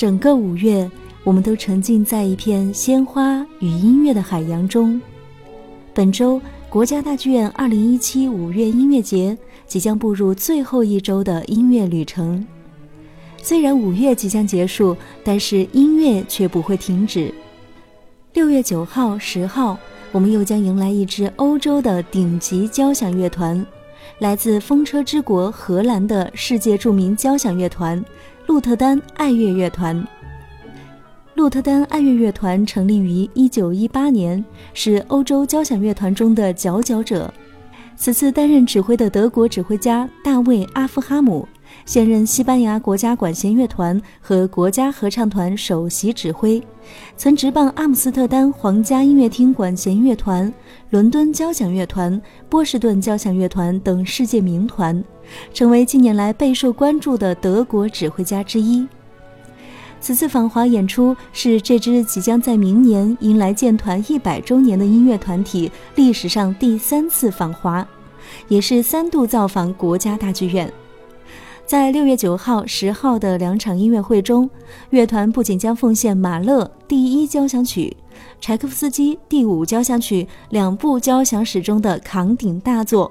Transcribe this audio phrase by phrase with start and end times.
[0.00, 0.90] 整个五月，
[1.24, 4.98] 我们都沉浸在一片鲜花与音乐的海洋中。
[5.92, 6.40] 本周，
[6.70, 9.36] 国家大剧院二零一七五月音乐节
[9.66, 12.42] 即将步入最后一周的音乐旅程。
[13.42, 17.30] 虽然五月即将结束，但是音乐却不会停止。
[18.32, 19.76] 六月九号、十号，
[20.12, 23.66] 我们又将迎来一支欧洲的顶级交响乐团，
[24.20, 28.02] 来自风车之国荷兰的世界著名交响乐团——
[28.50, 30.04] 鹿特丹爱乐乐团。
[31.34, 37.32] 鹿特丹爱乐乐团成立于一九一八年，是欧洲交响乐团中的佼佼者。
[37.94, 41.46] 此次担任指挥的德国指挥家大卫·阿夫哈姆。
[41.84, 46.62] 现任西班牙国家管弦乐团和国家合唱团首席指挥，
[47.16, 50.52] 曾执棒阿姆斯特丹皇家音乐厅管弦乐团、
[50.90, 55.02] 伦敦交响乐团、波士顿交响乐团等世界名团，
[55.52, 58.86] 成为近年来备受关注的德国指挥家之一。
[60.00, 67.86] 此次访华演出是这支即将在明年迎来建团一百周年的音乐团体历史上第三次访华，
[68.48, 70.72] 也是三度造访国家大剧院。
[71.70, 74.50] 在六月九号、十号的两场音乐会中，
[74.90, 77.96] 乐团不仅将奉献马勒第一交响曲、
[78.40, 83.08] 柴可夫斯基第五交响曲两部交响史中的扛鼎大作，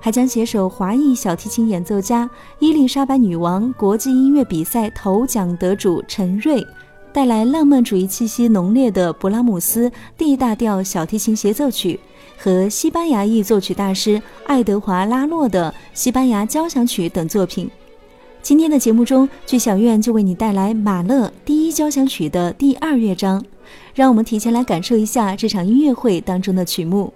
[0.00, 6.66] 还将携手华裔小提琴演奏家伊丽莎白女王国际音乐比赛头奖得主陈瑞，
[7.12, 12.00] 带来浪漫主义气息浓烈的勃拉姆斯 D 大调小提琴协奏曲
[12.36, 17.70] 和西班牙裔作曲大师爱德华拉洛的西班牙交响曲等作品。
[18.42, 23.44] 今天的节目中，剧小院就为你带来马勒第一交响曲的第二乐章，
[23.94, 27.12] 让我们提前来感受一下这场音乐会当中的曲目。